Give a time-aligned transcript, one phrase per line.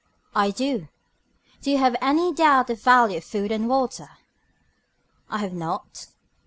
[0.35, 0.87] I do.
[1.61, 4.09] Do you have any doubt of the value of food and water.
[5.29, 6.07] I have not.